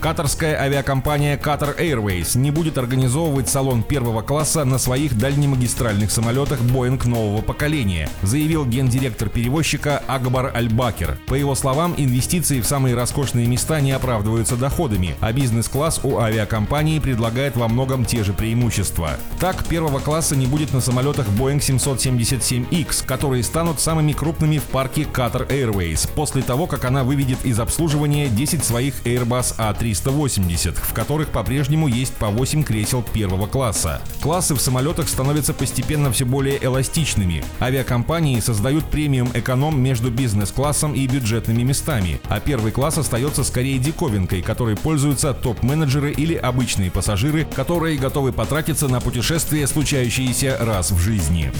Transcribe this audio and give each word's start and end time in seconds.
Катарская 0.00 0.58
авиакомпания 0.58 1.36
Qatar 1.36 1.78
Airways 1.78 2.38
не 2.38 2.50
будет 2.50 2.78
организовывать 2.78 3.50
салон 3.50 3.82
первого 3.82 4.22
класса 4.22 4.64
на 4.64 4.78
своих 4.78 5.18
дальнемагистральных 5.18 6.10
самолетах 6.10 6.60
Boeing 6.62 7.06
нового 7.06 7.42
поколения, 7.42 8.08
заявил 8.22 8.64
гендиректор 8.64 9.28
перевозчика 9.28 10.02
Акбар 10.06 10.56
Аль-Бакер. 10.56 11.18
По 11.26 11.34
его 11.34 11.54
словам, 11.54 11.92
инвестиции 11.98 12.62
в 12.62 12.66
самые 12.66 12.94
роскошные 12.94 13.46
места 13.46 13.82
не 13.82 13.92
оправдываются 13.92 14.56
доходами, 14.56 15.16
а 15.20 15.34
бизнес-класс 15.34 16.00
у 16.02 16.18
авиакомпании 16.18 16.98
предлагает 16.98 17.56
во 17.56 17.68
многом 17.68 18.06
те 18.06 18.24
же 18.24 18.32
преимущества. 18.32 19.10
Так, 19.38 19.66
первого 19.66 19.98
класса 19.98 20.34
не 20.34 20.46
будет 20.46 20.72
на 20.72 20.80
самолетах 20.80 21.28
Boeing 21.28 21.58
777X, 21.58 23.04
которые 23.04 23.42
станут 23.42 23.80
самыми 23.80 24.12
крупными 24.12 24.56
в 24.56 24.64
парке 24.64 25.02
Qatar 25.02 25.46
Airways, 25.48 26.08
после 26.14 26.40
того, 26.40 26.66
как 26.66 26.86
она 26.86 27.04
выведет 27.04 27.44
из 27.44 27.60
обслуживания 27.60 28.28
10 28.28 28.64
своих 28.64 28.94
Airbus 29.04 29.58
A3 29.58 29.89
380, 29.94 30.76
в 30.76 30.92
которых 30.92 31.28
по-прежнему 31.28 31.88
есть 31.88 32.14
по 32.14 32.28
8 32.28 32.62
кресел 32.62 33.02
первого 33.02 33.46
класса. 33.46 34.00
Классы 34.20 34.54
в 34.54 34.60
самолетах 34.60 35.08
становятся 35.08 35.52
постепенно 35.52 36.12
все 36.12 36.24
более 36.24 36.62
эластичными. 36.64 37.44
Авиакомпании 37.60 38.38
создают 38.40 38.84
премиум 38.84 39.30
эконом 39.34 39.80
между 39.80 40.10
бизнес-классом 40.10 40.94
и 40.94 41.06
бюджетными 41.06 41.62
местами, 41.62 42.20
а 42.28 42.40
первый 42.40 42.72
класс 42.72 42.98
остается 42.98 43.42
скорее 43.44 43.78
диковинкой, 43.78 44.42
которой 44.42 44.76
пользуются 44.76 45.34
топ-менеджеры 45.34 46.12
или 46.12 46.34
обычные 46.34 46.90
пассажиры, 46.90 47.44
которые 47.44 47.98
готовы 47.98 48.32
потратиться 48.32 48.88
на 48.88 49.00
путешествия, 49.00 49.66
случающиеся 49.66 50.56
раз 50.60 50.90
в 50.92 50.98
жизни. 50.98 51.50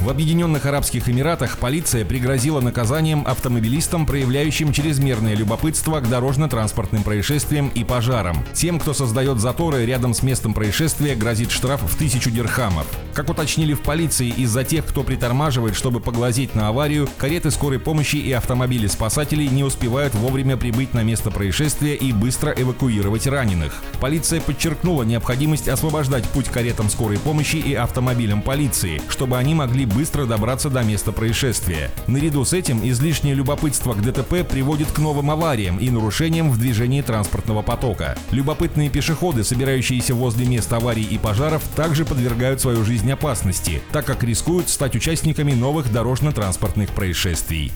В 0.00 0.08
Объединенных 0.08 0.66
Арабских 0.66 1.08
Эмиратах 1.08 1.58
полиция 1.58 2.04
пригрозила 2.04 2.60
наказанием 2.60 3.24
автомобилистам, 3.26 4.04
проявляющим 4.04 4.72
чрезмерное 4.72 5.34
любопытство 5.34 6.00
к 6.00 6.08
дорожно-транспортным 6.08 7.02
происшествиям 7.04 7.31
происшествиям 7.32 7.70
и 7.74 7.82
пожарам. 7.82 8.36
Тем, 8.52 8.78
кто 8.78 8.92
создает 8.92 9.40
заторы 9.40 9.86
рядом 9.86 10.12
с 10.12 10.22
местом 10.22 10.52
происшествия, 10.52 11.14
грозит 11.14 11.50
штраф 11.50 11.80
в 11.82 11.96
тысячу 11.96 12.30
дирхамов. 12.30 12.86
Как 13.14 13.30
уточнили 13.30 13.72
в 13.72 13.80
полиции, 13.80 14.28
из-за 14.28 14.64
тех, 14.64 14.84
кто 14.84 15.02
притормаживает, 15.02 15.74
чтобы 15.74 16.00
поглазеть 16.00 16.54
на 16.54 16.68
аварию, 16.68 17.08
кареты 17.16 17.50
скорой 17.50 17.78
помощи 17.78 18.16
и 18.16 18.32
автомобили 18.32 18.86
спасателей 18.86 19.48
не 19.48 19.64
успевают 19.64 20.14
вовремя 20.14 20.58
прибыть 20.58 20.92
на 20.92 21.02
место 21.02 21.30
происшествия 21.30 21.94
и 21.94 22.12
быстро 22.12 22.52
эвакуировать 22.54 23.26
раненых. 23.26 23.82
Полиция 23.98 24.42
подчеркнула 24.42 25.02
необходимость 25.02 25.68
освобождать 25.68 26.24
путь 26.24 26.48
каретам 26.48 26.90
скорой 26.90 27.18
помощи 27.18 27.56
и 27.56 27.72
автомобилям 27.72 28.42
полиции, 28.42 29.00
чтобы 29.08 29.38
они 29.38 29.54
могли 29.54 29.86
быстро 29.86 30.26
добраться 30.26 30.68
до 30.68 30.82
места 30.82 31.12
происшествия. 31.12 31.90
Наряду 32.06 32.44
с 32.44 32.52
этим 32.52 32.86
излишнее 32.86 33.34
любопытство 33.34 33.94
к 33.94 34.02
ДТП 34.02 34.46
приводит 34.46 34.90
к 34.92 34.98
новым 34.98 35.30
авариям 35.30 35.78
и 35.78 35.88
нарушениям 35.88 36.50
в 36.50 36.58
движении 36.58 37.00
транспорта 37.00 37.21
транспортного 37.22 37.62
потока. 37.62 38.18
Любопытные 38.32 38.90
пешеходы, 38.90 39.44
собирающиеся 39.44 40.12
возле 40.14 40.44
мест 40.44 40.72
аварий 40.72 41.04
и 41.04 41.18
пожаров, 41.18 41.62
также 41.76 42.04
подвергают 42.04 42.60
свою 42.60 42.84
жизнь 42.84 43.12
опасности, 43.12 43.80
так 43.92 44.04
как 44.04 44.24
рискуют 44.24 44.68
стать 44.68 44.96
участниками 44.96 45.52
новых 45.52 45.92
дорожно-транспортных 45.92 46.90
происшествий. 46.90 47.70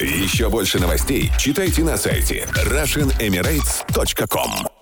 Еще 0.00 0.48
больше 0.48 0.80
новостей 0.80 1.30
читайте 1.38 1.84
на 1.84 1.98
сайте 1.98 2.48
RussianEmirates.com 2.64 4.77